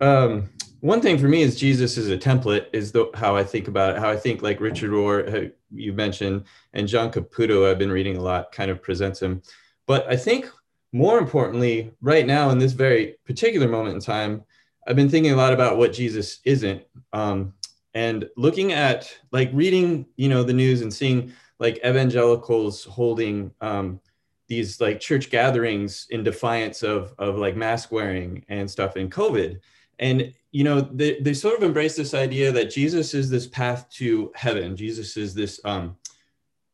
[0.00, 0.48] um,
[0.80, 2.66] one thing for me is Jesus is a template.
[2.72, 3.98] Is the how I think about it.
[3.98, 8.22] How I think, like Richard Rohr, you mentioned, and John Caputo, I've been reading a
[8.22, 9.42] lot, kind of presents him.
[9.86, 10.50] But I think
[10.92, 14.44] more importantly, right now in this very particular moment in time,
[14.86, 17.52] I've been thinking a lot about what Jesus isn't, um,
[17.94, 24.00] and looking at like reading, you know, the news and seeing like evangelicals holding um,
[24.48, 29.60] these like church gatherings in defiance of of like mask wearing and stuff in COVID,
[29.98, 33.88] and you know they they sort of embrace this idea that Jesus is this path
[33.90, 34.76] to heaven.
[34.76, 35.96] Jesus is this um,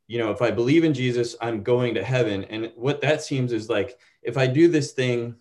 [0.06, 2.44] you know, if I believe in Jesus, I'm going to heaven.
[2.44, 5.36] And what that seems is like, if I do this thing,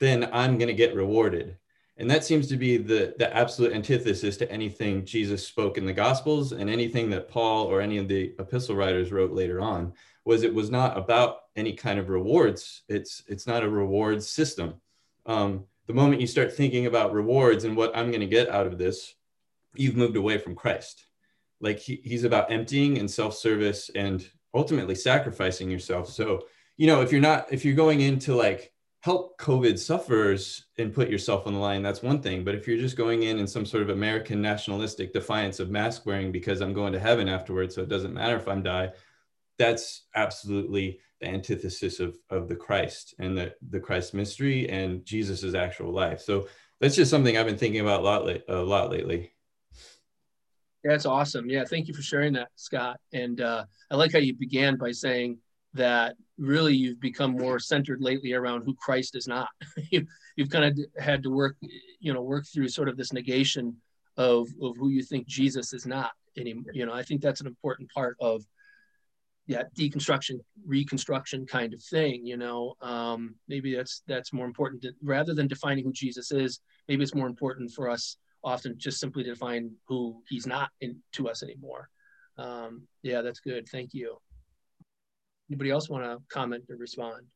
[0.00, 1.56] then I'm going to get rewarded.
[1.98, 5.92] And that seems to be the, the absolute antithesis to anything Jesus spoke in the
[5.92, 9.92] Gospels and anything that Paul or any of the epistle writers wrote later on
[10.24, 12.82] was it was not about any kind of rewards.
[12.88, 14.74] It's it's not a reward system.
[15.26, 18.66] Um, the moment you start thinking about rewards and what I'm going to get out
[18.66, 19.14] of this,
[19.74, 21.06] you've moved away from Christ.
[21.60, 26.08] Like he, he's about emptying and self-service and ultimately sacrificing yourself.
[26.10, 30.92] So, you know, if you're not, if you're going into like help COVID sufferers and
[30.92, 32.44] put yourself on the line, that's one thing.
[32.44, 36.04] But if you're just going in in some sort of American nationalistic defiance of mask
[36.04, 38.90] wearing because I'm going to heaven afterwards, so it doesn't matter if I'm die,
[39.56, 45.54] that's absolutely the antithesis of, of the Christ and the, the Christ mystery and Jesus's
[45.54, 46.20] actual life.
[46.20, 46.48] So
[46.80, 49.32] that's just something I've been thinking about a lot, a lot lately.
[50.84, 51.50] That's awesome.
[51.50, 52.98] Yeah, thank you for sharing that, Scott.
[53.12, 55.38] And uh, I like how you began by saying
[55.74, 59.48] that really you've become more centered lately around who Christ is not.
[59.90, 60.06] you,
[60.38, 61.56] have kind of had to work,
[62.00, 63.76] you know, work through sort of this negation
[64.16, 66.72] of, of who you think Jesus is not anymore.
[66.72, 68.42] You know, I think that's an important part of
[69.46, 74.92] yeah, deconstruction, reconstruction kind of thing, you know, um, maybe that's, that's more important to,
[75.02, 79.24] rather than defining who Jesus is, maybe it's more important for us often just simply
[79.24, 81.88] to define who he's not in, to us anymore.
[82.36, 83.66] Um, yeah, that's good.
[83.68, 84.18] Thank you.
[85.50, 87.26] Anybody else want to comment or respond?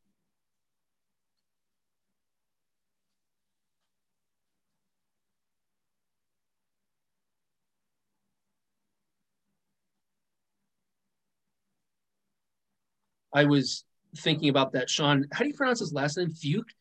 [13.32, 13.84] I was
[14.18, 15.24] thinking about that, Sean.
[15.32, 16.30] How do you pronounce his last name?
[16.30, 16.74] Fuchs?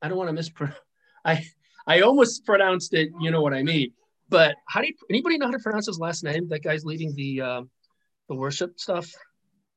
[0.00, 0.76] I don't want to mispronounce.
[1.24, 1.44] I
[1.86, 3.10] I almost pronounced it.
[3.20, 3.92] You know what I mean.
[4.28, 6.48] But how do you, anybody know how to pronounce his last name?
[6.48, 7.62] That guy's leading the uh,
[8.28, 9.12] the worship stuff.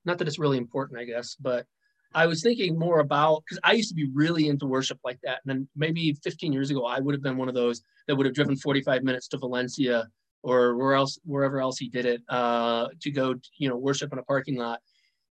[0.06, 1.65] Not that it's really important, I guess, but
[2.13, 5.41] I was thinking more about because I used to be really into worship like that.
[5.46, 8.26] And then maybe 15 years ago, I would have been one of those that would
[8.26, 10.08] have driven 45 minutes to Valencia
[10.41, 14.20] or where else, wherever else he did it, uh, to go, you know, worship in
[14.20, 14.80] a parking lot,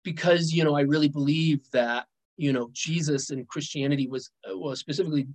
[0.04, 2.06] because you know I really believe that
[2.38, 5.28] you know Jesus and Christianity was was specifically,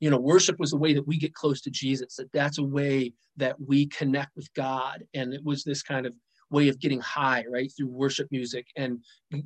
[0.00, 2.16] you know, worship was a way that we get close to Jesus.
[2.16, 6.14] That that's a way that we connect with God, and it was this kind of
[6.50, 8.98] way of getting high, right, through worship music and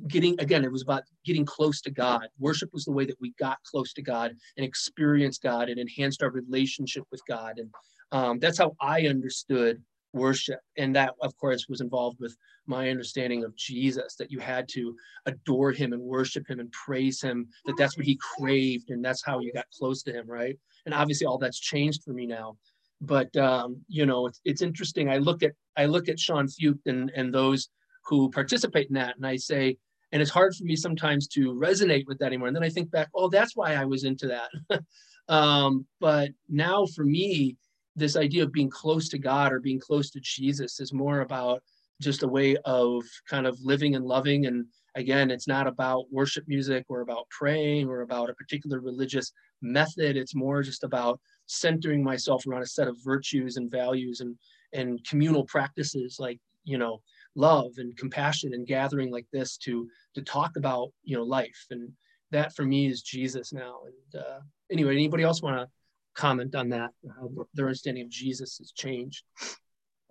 [0.07, 2.27] getting, again, it was about getting close to God.
[2.39, 6.23] Worship was the way that we got close to God and experienced God and enhanced
[6.23, 7.59] our relationship with God.
[7.59, 7.69] And
[8.11, 9.81] um, that's how I understood
[10.13, 10.59] worship.
[10.77, 12.37] And that, of course, was involved with
[12.67, 17.21] my understanding of Jesus, that you had to adore him and worship him and praise
[17.21, 20.57] him, that that's what he craved and that's how you got close to him, right?
[20.85, 22.57] And obviously, all that's changed for me now
[23.03, 25.09] but um, you know it's, it's interesting.
[25.09, 27.69] I look at i look at sean feucht and and those
[28.05, 29.77] who participate in that and i say
[30.11, 32.47] and it's hard for me sometimes to resonate with that anymore.
[32.47, 34.83] And then i think back oh that's why i was into that.
[35.29, 37.55] Um, but now for me
[37.95, 41.63] this idea of being close to god or being close to jesus is more about
[42.01, 44.47] just a way of kind of living and loving.
[44.47, 49.31] And again it's not about worship music or about praying or about a particular religious
[49.61, 50.17] method.
[50.17, 54.35] It's more just about centering myself around a set of virtues and values and
[54.73, 57.01] and communal practices like you know
[57.35, 61.65] love and compassion and gathering like this to to talk about you know life.
[61.71, 61.91] And
[62.31, 63.81] that for me is jesus now.
[63.85, 64.39] And uh,
[64.71, 65.67] anyway anybody else want to
[66.15, 66.91] comment on that?
[67.15, 69.23] How their understanding of jesus has changed.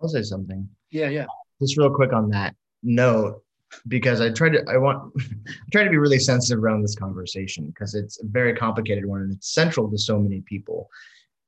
[0.01, 0.67] I'll say something.
[0.91, 1.25] Yeah yeah.
[1.61, 3.41] Just real quick on that note
[3.87, 7.67] because I try to I want I try to be really sensitive around this conversation
[7.67, 10.89] because it's a very complicated one and it's central to so many people.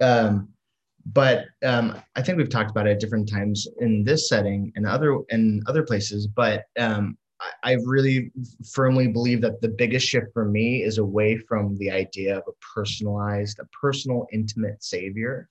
[0.02, 0.50] Um,
[1.06, 4.88] but um, I think we've talked about it at different times in this setting and
[4.88, 6.28] other and other places.
[6.28, 8.32] But um, I, I really
[8.74, 12.74] firmly believe that the biggest shift for me is away from the idea of a
[12.74, 15.48] personalized, a personal, intimate savior,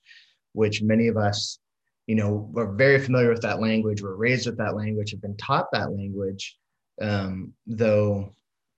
[0.53, 1.59] which many of us,
[2.07, 4.01] you know, we're very familiar with that language.
[4.01, 6.57] We're raised with that language, have been taught that language.
[7.01, 8.35] Um, though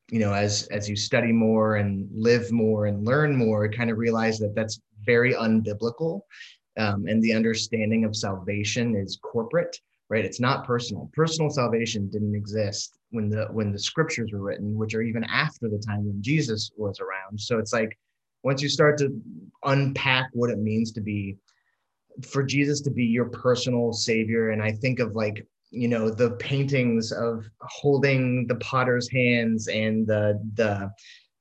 [0.10, 3.98] you know as as you study more and live more and learn more kind of
[3.98, 6.22] realize that that's very unbiblical.
[6.78, 10.24] Um, and the understanding of salvation is corporate, right?
[10.24, 11.10] It's not personal.
[11.14, 15.70] Personal salvation didn't exist when the when the scriptures were written, which are even after
[15.70, 17.40] the time when Jesus was around.
[17.40, 17.98] So it's like
[18.44, 19.20] once you start to
[19.64, 21.36] unpack what it means to be
[22.22, 26.32] for Jesus to be your personal savior, and I think of like you know the
[26.32, 30.90] paintings of holding the potter's hands and the the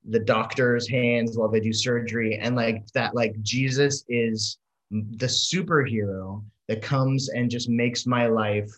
[0.09, 2.37] the doctor's hands while they do surgery.
[2.37, 4.57] And like that like jesus is
[4.91, 8.69] the superhero that comes and just makes my life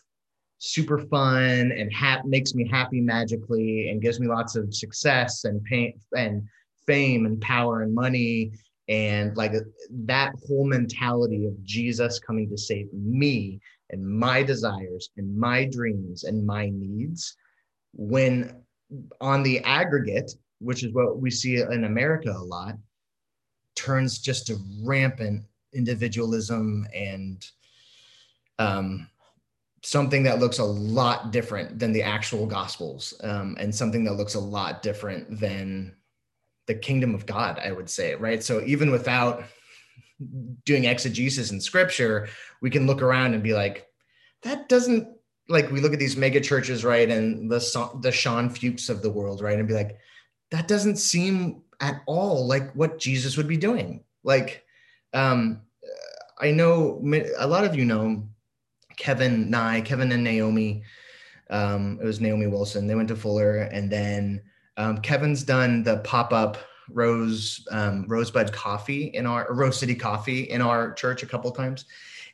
[0.58, 5.64] super fun and ha- makes me happy magically and gives me lots of success and
[5.64, 6.44] pain and
[6.86, 8.52] fame and power and money.
[8.90, 9.54] And like
[9.92, 13.60] that whole mentality of jesus coming to save me
[13.90, 17.36] and my desires and my dreams and my needs
[17.94, 18.64] when
[19.22, 22.76] on the aggregate which is what we see in America a lot,
[23.76, 27.46] turns just to rampant individualism and
[28.60, 29.08] um,
[29.84, 34.36] something that looks a lot different than the actual gospels um, and something that looks
[34.36, 35.96] a lot different than
[36.68, 38.44] the kingdom of God, I would say, right?
[38.44, 39.44] So even without
[40.66, 42.30] doing exegesis in scripture,
[42.62, 43.88] we can look around and be like,
[44.44, 45.08] that doesn't
[45.48, 47.10] like we look at these mega churches, right?
[47.10, 47.60] And the
[48.02, 49.58] the Sean Feuchts of the world, right?
[49.58, 49.98] And be like,
[50.52, 54.04] that doesn't seem at all like what Jesus would be doing.
[54.24, 54.64] Like,
[55.14, 55.62] um,
[56.40, 57.02] I know
[57.38, 58.28] a lot of you know
[58.96, 60.84] Kevin Nye, Kevin and Naomi.
[61.50, 62.86] Um, it was Naomi Wilson.
[62.86, 64.42] They went to Fuller, and then
[64.78, 66.58] um, Kevin's done the pop up
[66.94, 71.86] Rose um, Rosebud Coffee in our Rose City Coffee in our church a couple times.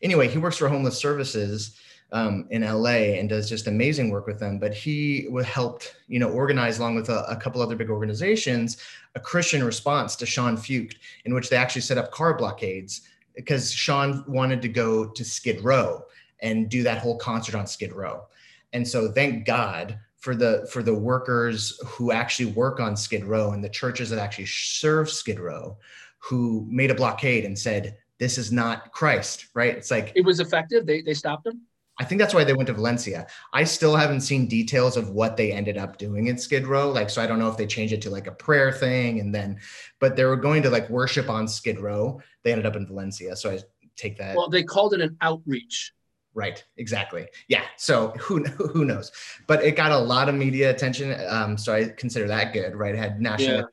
[0.01, 1.79] Anyway, he works for Homeless Services,
[2.11, 4.59] um, in LA and does just amazing work with them.
[4.59, 8.77] But he helped, you know, organize along with a, a, couple other big organizations
[9.15, 10.95] a Christian response to Sean Feucht,
[11.25, 13.01] in which they actually set up car blockades
[13.35, 16.05] because Sean wanted to go to Skid Row
[16.41, 18.25] and do that whole concert on Skid Row.
[18.73, 23.51] And so, thank God for the for the workers who actually work on Skid Row
[23.51, 25.77] and the churches that actually serve Skid Row,
[26.17, 29.77] who made a blockade and said, "This is not Christ." Right?
[29.77, 30.87] It's like it was effective.
[30.87, 31.61] They they stopped them.
[31.99, 33.27] I think that's why they went to Valencia.
[33.53, 36.89] I still haven't seen details of what they ended up doing in Skid Row.
[36.89, 39.33] Like, so I don't know if they changed it to like a prayer thing and
[39.33, 39.59] then,
[40.01, 42.19] but they were going to like worship on Skid Row.
[42.43, 43.35] They ended up in Valencia.
[43.35, 43.59] So I
[43.95, 44.35] take that.
[44.35, 45.93] Well, they called it an outreach.
[46.35, 47.27] Right, exactly.
[47.47, 47.63] Yeah.
[47.77, 49.11] So who who knows?
[49.47, 52.75] But it got a lot of media attention, um, so I consider that good.
[52.75, 53.57] Right, it had national.
[53.57, 53.63] Yeah.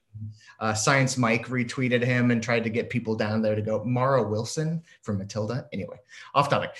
[0.60, 3.82] Uh, Science Mike retweeted him and tried to get people down there to go.
[3.82, 5.66] Mara Wilson from Matilda.
[5.72, 5.96] Anyway,
[6.36, 6.70] off topic.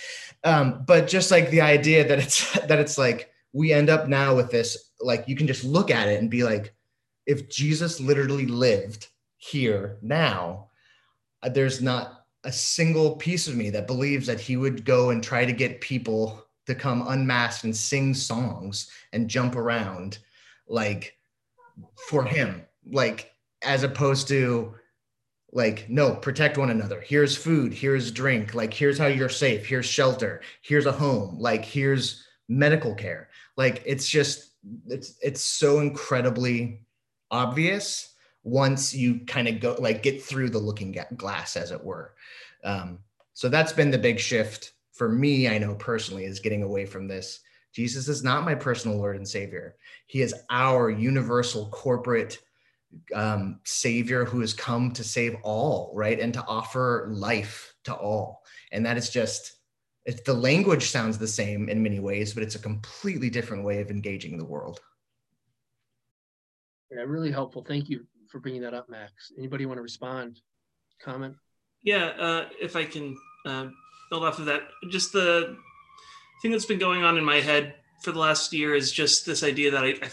[0.44, 4.36] Um, but just like the idea that it's that it's like we end up now
[4.36, 4.92] with this.
[5.00, 6.72] Like you can just look at it and be like,
[7.26, 10.68] if Jesus literally lived here now,
[11.42, 15.22] uh, there's not a single piece of me that believes that he would go and
[15.22, 20.18] try to get people to come unmasked and sing songs and jump around
[20.68, 21.16] like
[22.08, 23.32] for him like
[23.62, 24.74] as opposed to
[25.52, 27.00] like no protect one another.
[27.00, 27.72] Here's food.
[27.74, 28.54] Here's drink.
[28.54, 29.66] Like here's how you're safe.
[29.66, 30.40] Here's shelter.
[30.62, 31.38] Here's a home.
[31.38, 33.28] Like here's medical care.
[33.56, 34.52] Like it's just
[34.86, 36.80] it's it's so incredibly
[37.30, 38.11] obvious
[38.44, 42.14] once you kind of go like get through the looking glass as it were.
[42.64, 42.98] Um,
[43.34, 47.08] so that's been the big shift for me i know personally is getting away from
[47.08, 47.40] this.
[47.72, 49.76] Jesus is not my personal lord and savior.
[50.06, 52.38] He is our universal corporate
[53.14, 58.44] um, savior who has come to save all right and to offer life to all.
[58.72, 59.54] And that is just
[60.04, 63.80] it, the language sounds the same in many ways but it's a completely different way
[63.80, 64.80] of engaging the world.
[66.90, 67.64] Yeah really helpful.
[67.66, 69.30] Thank you for bringing that up, Max.
[69.38, 70.40] Anybody want to respond,
[71.00, 71.36] comment?
[71.84, 73.16] Yeah, uh, if I can
[73.46, 73.66] uh,
[74.10, 75.58] build off of that, just the
[76.40, 79.44] thing that's been going on in my head for the last year is just this
[79.44, 80.10] idea that I, I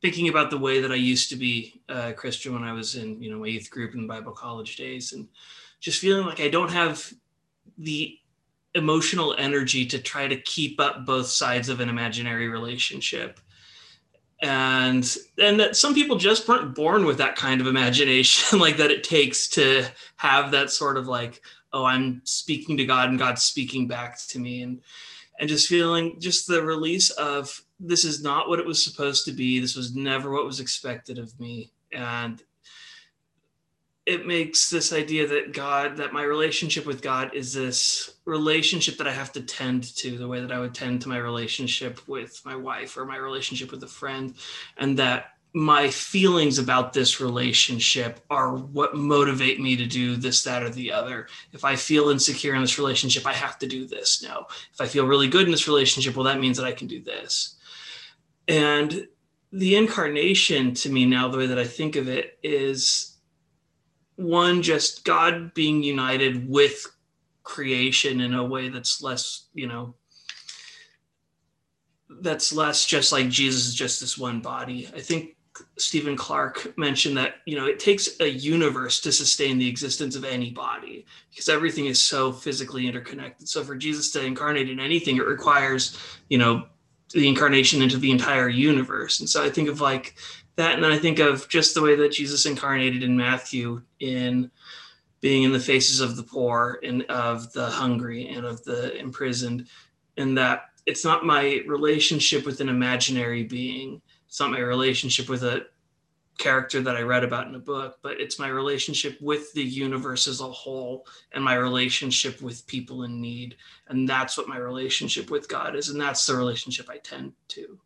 [0.00, 3.22] thinking about the way that I used to be a Christian when I was in
[3.22, 5.28] you know my youth group and Bible college days, and
[5.80, 7.12] just feeling like I don't have
[7.76, 8.18] the
[8.74, 13.38] emotional energy to try to keep up both sides of an imaginary relationship
[14.42, 18.90] and and that some people just weren't born with that kind of imagination like that
[18.90, 19.84] it takes to
[20.16, 21.40] have that sort of like
[21.72, 24.62] oh i'm speaking to god and god's speaking back to me.
[24.62, 24.80] And
[25.42, 29.32] and just feeling just the release of this is not what it was supposed to
[29.32, 29.58] be.
[29.58, 31.72] This was never what was expected of me.
[31.92, 32.40] And
[34.04, 39.06] it makes this idea that God, that my relationship with God is this relationship that
[39.06, 42.40] I have to tend to the way that I would tend to my relationship with
[42.44, 44.34] my wife or my relationship with a friend.
[44.76, 50.62] And that my feelings about this relationship are what motivate me to do this, that,
[50.62, 51.28] or the other.
[51.52, 54.22] If I feel insecure in this relationship, I have to do this.
[54.22, 54.46] No.
[54.72, 57.02] If I feel really good in this relationship, well, that means that I can do
[57.02, 57.56] this.
[58.48, 59.06] And
[59.52, 63.11] the incarnation to me now, the way that I think of it is
[64.16, 66.86] one just god being united with
[67.42, 69.94] creation in a way that's less you know
[72.20, 74.88] that's less just like jesus is just this one body.
[74.94, 75.36] I think
[75.76, 80.24] stephen clark mentioned that you know it takes a universe to sustain the existence of
[80.24, 83.48] any body because everything is so physically interconnected.
[83.48, 85.98] So for jesus to incarnate in anything it requires
[86.28, 86.66] you know
[87.12, 89.20] the incarnation into the entire universe.
[89.20, 90.14] And so i think of like
[90.56, 94.50] that and then i think of just the way that jesus incarnated in matthew in
[95.20, 99.66] being in the faces of the poor and of the hungry and of the imprisoned
[100.16, 104.02] and that it's not my relationship with an imaginary being.
[104.26, 105.66] It's not my relationship with a
[106.38, 110.26] character that i read about in a book but it's my relationship with the universe
[110.26, 113.54] as a whole and my relationship with people in need.
[113.88, 117.78] And that's what my relationship with god is and that's the relationship i tend to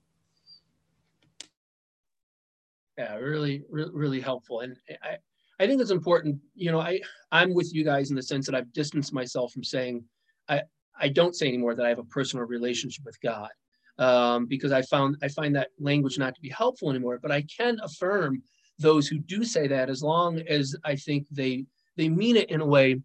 [2.98, 5.16] yeah really really, really helpful and i
[5.60, 7.00] i think it's important you know i
[7.32, 10.02] i'm with you guys in the sense that i've distanced myself from saying
[10.48, 10.62] i
[11.00, 13.50] i don't say anymore that i have a personal relationship with god
[13.98, 17.42] um, because i found i find that language not to be helpful anymore but i
[17.42, 18.42] can affirm
[18.78, 21.64] those who do say that as long as i think they
[21.96, 23.00] they mean it in a way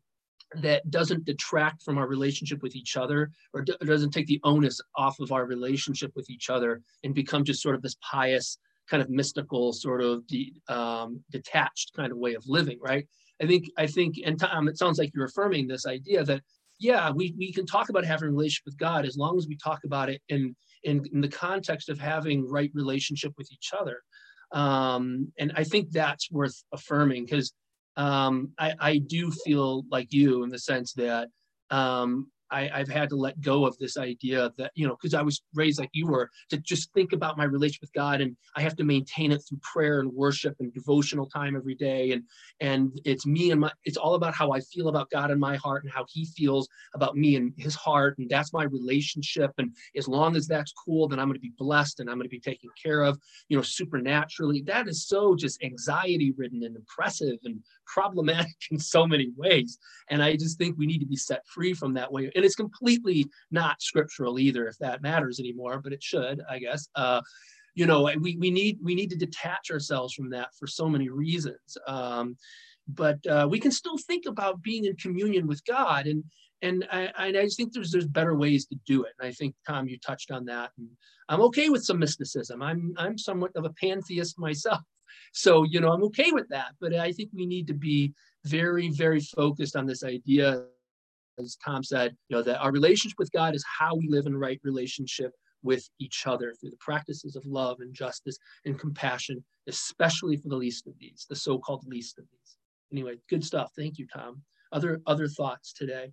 [0.56, 4.82] that doesn't detract from our relationship with each other or d- doesn't take the onus
[4.98, 8.58] off of our relationship with each other and become just sort of this pious
[8.90, 13.08] kind of mystical, sort of de, um, detached kind of way of living, right?
[13.42, 16.42] I think, I think, and Tom, it sounds like you're affirming this idea that,
[16.80, 19.56] yeah, we, we can talk about having a relationship with God as long as we
[19.56, 24.02] talk about it in, in, in the context of having right relationship with each other.
[24.52, 27.54] Um, and I think that's worth affirming because
[27.98, 31.30] um, I, I do feel like you in the sense that
[31.70, 35.22] um, I, have had to let go of this idea that, you know, because I
[35.22, 38.62] was raised like you were, to just think about my relationship with God and I
[38.62, 42.12] have to maintain it through prayer and worship and devotional time every day.
[42.12, 42.24] And
[42.60, 45.56] and it's me and my it's all about how I feel about God in my
[45.56, 48.18] heart and how he feels about me and his heart.
[48.18, 49.52] And that's my relationship.
[49.58, 52.28] And as long as that's cool, then I'm going to be blessed and I'm going
[52.28, 54.62] to be taken care of, you know, supernaturally.
[54.66, 59.78] That is so just anxiety ridden and oppressive and problematic in so many ways.
[60.10, 62.56] And I just think we need to be set free from that way and it's
[62.56, 66.88] completely not scriptural either, if that matters anymore, but it should, I guess.
[66.96, 67.22] Uh,
[67.76, 71.10] you know, we, we need we need to detach ourselves from that for so many
[71.10, 71.78] reasons.
[71.88, 72.36] Um,
[72.88, 76.24] but uh, we can still think about being in communion with God, and
[76.64, 79.14] and I, I just think there's there's better ways to do it.
[79.20, 80.72] And I think Tom, you touched on that.
[80.78, 80.90] And
[81.30, 82.62] I'm okay with some mysticism.
[82.62, 84.82] I'm I'm somewhat of a pantheist myself,
[85.34, 86.74] so you know I'm okay with that.
[86.82, 88.14] But I think we need to be
[88.46, 90.64] very very focused on this idea,
[91.40, 94.36] as Tom said, you know that our relationship with God is how we live in
[94.36, 100.36] right relationship with each other through the practices of love and justice and compassion, especially
[100.38, 102.58] for the least of these, the so-called least of these.
[102.92, 103.72] Anyway, good stuff.
[103.78, 104.42] Thank you, Tom.
[104.72, 106.12] Other other thoughts today?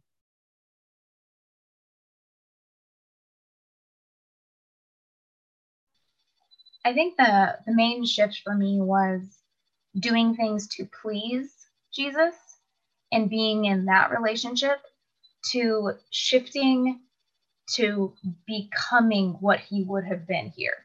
[6.84, 9.20] I think the the main shift for me was
[9.98, 11.54] doing things to please
[11.92, 12.34] Jesus
[13.12, 14.78] and being in that relationship
[15.52, 17.00] to shifting
[17.74, 18.14] to
[18.46, 20.76] becoming what he would have been here.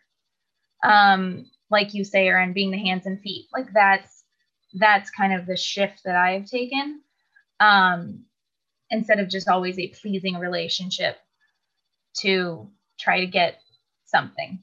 [0.84, 3.48] Um, like you say, Aaron, being the hands and feet.
[3.54, 4.24] Like that's
[4.74, 7.02] that's kind of the shift that I've taken.
[7.60, 8.26] Um,
[8.90, 11.18] instead of just always a pleasing relationship
[12.18, 13.60] to try to get
[14.06, 14.60] something.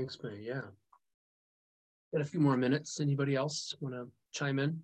[0.00, 0.38] Thanks, May.
[0.40, 0.62] Yeah.
[2.10, 3.00] Got a few more minutes.
[3.00, 4.80] Anybody else want to chime in?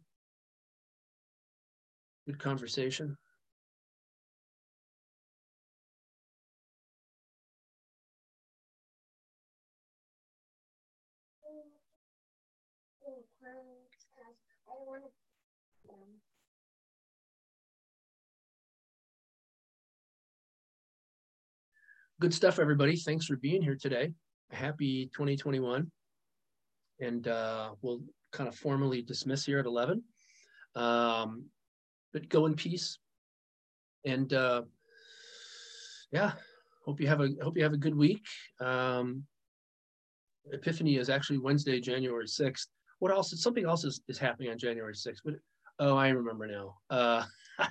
[2.26, 3.16] Good conversation.
[22.20, 22.96] Good stuff, everybody.
[22.96, 24.12] Thanks for being here today
[24.50, 25.90] happy 2021.
[27.00, 28.00] And uh, we'll
[28.32, 30.02] kind of formally dismiss here at 11.
[30.74, 31.46] Um,
[32.12, 32.98] but go in peace.
[34.04, 34.62] And uh,
[36.12, 36.32] yeah,
[36.84, 38.24] hope you have a hope you have a good week.
[38.60, 39.24] Um,
[40.52, 42.66] Epiphany is actually Wednesday, January 6th.
[43.00, 43.38] What else?
[43.42, 45.18] Something else is, is happening on January 6th.
[45.24, 45.34] But,
[45.80, 46.76] oh, I remember now.
[46.88, 47.24] Uh,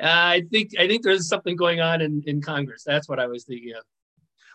[0.00, 2.82] I think I think there's something going on in, in Congress.
[2.84, 3.84] That's what I was thinking of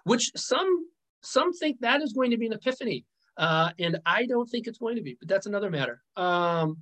[0.05, 0.87] which some
[1.21, 3.05] some think that is going to be an epiphany.
[3.37, 6.01] Uh, and I don't think it's going to be, but that's another matter.
[6.15, 6.77] Um,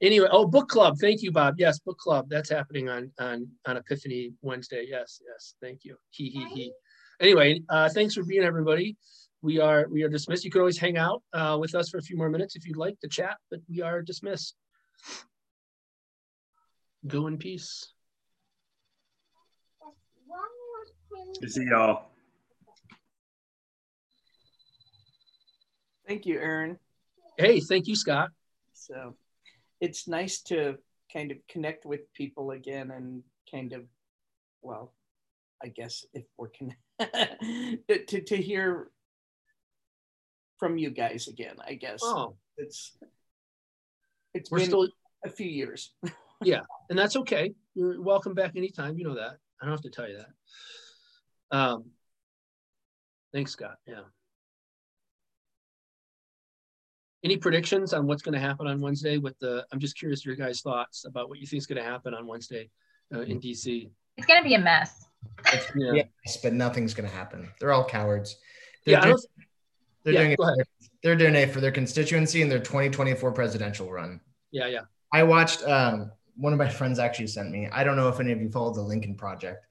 [0.00, 0.96] anyway, oh, book club.
[1.00, 1.54] Thank you, Bob.
[1.58, 2.26] Yes, book club.
[2.28, 4.86] That's happening on on on Epiphany Wednesday.
[4.88, 5.54] Yes, yes.
[5.62, 5.96] Thank you.
[6.10, 6.72] He he he.
[7.20, 8.96] Anyway, uh, thanks for being everybody.
[9.42, 10.44] We are we are dismissed.
[10.44, 12.76] You can always hang out uh, with us for a few more minutes if you'd
[12.76, 14.56] like to chat, but we are dismissed.
[17.06, 17.92] Go in peace.
[21.34, 22.06] Good to see y'all.
[26.06, 26.78] Thank you, Aaron.
[27.36, 28.30] Hey, thank you, Scott.
[28.72, 29.14] So
[29.80, 30.76] it's nice to
[31.12, 33.82] kind of connect with people again and kind of,
[34.62, 34.92] well,
[35.62, 38.90] I guess if we're connected, to, to hear
[40.58, 42.00] from you guys again, I guess.
[42.02, 42.36] Oh.
[42.56, 42.96] It's,
[44.32, 44.88] it's we're been still
[45.24, 45.92] a few years.
[46.42, 47.52] yeah, and that's okay.
[47.74, 48.96] You're welcome back anytime.
[48.96, 49.38] You know that.
[49.60, 50.28] I don't have to tell you that.
[51.50, 51.84] Um,
[53.32, 53.76] thanks, Scott.
[53.86, 54.00] Yeah.
[57.24, 59.18] Any predictions on what's going to happen on Wednesday?
[59.18, 61.88] With the, I'm just curious your guys' thoughts about what you think is going to
[61.88, 62.70] happen on Wednesday
[63.12, 63.90] uh, in DC.
[64.16, 65.06] It's going to be a mess.
[65.76, 66.04] yeah.
[66.24, 67.48] Yes, but nothing's going to happen.
[67.58, 68.36] They're all cowards.
[68.84, 69.16] They're yeah, doing,
[70.04, 70.68] they're yeah, doing it.
[71.02, 74.20] They're doing it for their constituency and their 2024 presidential run.
[74.52, 74.80] Yeah, yeah.
[75.12, 75.62] I watched.
[75.64, 77.68] Um, one of my friends actually sent me.
[77.72, 79.66] I don't know if any of you followed the Lincoln Project,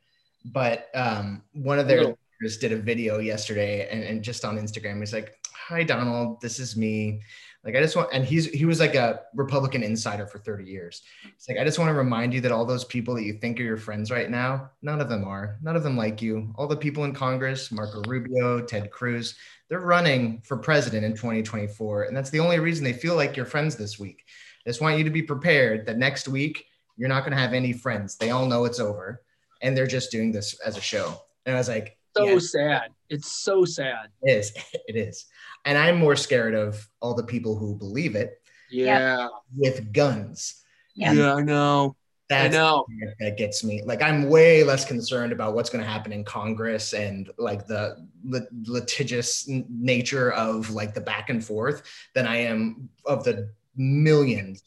[0.46, 5.00] but um, one of their leaders did a video yesterday and, and just on Instagram.
[5.00, 5.38] He's like,
[5.68, 7.22] "Hi Donald, this is me.
[7.64, 11.02] Like, I just want," and he's he was like a Republican insider for 30 years.
[11.24, 13.60] He's like, I just want to remind you that all those people that you think
[13.60, 15.58] are your friends right now, none of them are.
[15.64, 16.54] None of them like you.
[16.56, 19.36] All the people in Congress, Marco Rubio, Ted Cruz,
[19.68, 23.48] they're running for president in 2024, and that's the only reason they feel like your
[23.48, 24.24] friends this week.
[24.66, 26.66] I just want you to be prepared that next week
[26.98, 28.16] you're not going to have any friends.
[28.16, 29.22] They all know it's over
[29.66, 31.20] and they're just doing this as a show.
[31.46, 32.40] And I was like, so yeah.
[32.40, 32.92] sad.
[33.10, 34.10] It's so sad.
[34.22, 34.54] It is.
[34.88, 35.26] It is.
[35.66, 38.40] And I'm more scared of all the people who believe it.
[38.70, 39.28] Yeah.
[39.58, 40.62] With guns.
[40.94, 41.96] Yeah, yeah I know.
[42.30, 42.86] That's I know.
[43.20, 43.82] That gets me.
[43.84, 48.08] Like, I'm way less concerned about what's going to happen in Congress and like the
[48.24, 51.82] lit- litigious nature of like the back and forth
[52.14, 54.62] than I am of the millions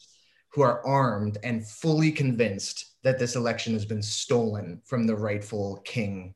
[0.50, 5.80] who are armed and fully convinced that this election has been stolen from the rightful
[5.84, 6.34] king,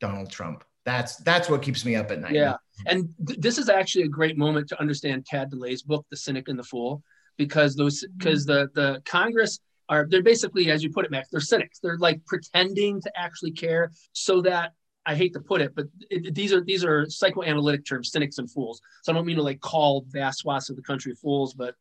[0.00, 0.64] Donald Trump.
[0.86, 2.32] That's that's what keeps me up at night.
[2.32, 2.56] Yeah,
[2.86, 6.48] and th- this is actually a great moment to understand Tad DeLay's book, The Cynic
[6.48, 7.02] and the Fool,
[7.36, 8.16] because those mm-hmm.
[8.16, 9.60] because the the Congress
[9.90, 11.78] are they're basically, as you put it, Max, they're cynics.
[11.78, 14.72] They're like pretending to actually care so that
[15.04, 18.50] I hate to put it, but it, these are these are psychoanalytic terms, cynics and
[18.50, 18.80] fools.
[19.02, 21.74] So I don't mean to like call vast swaths of the country fools, but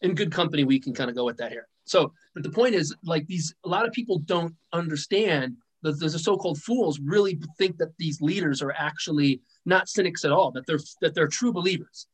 [0.00, 1.68] in good company, we can kind of go with that here.
[1.86, 6.10] So, but the point is, like these, a lot of people don't understand that the
[6.10, 10.80] so-called fools really think that these leaders are actually not cynics at all, that they're
[11.00, 12.08] that they're true believers.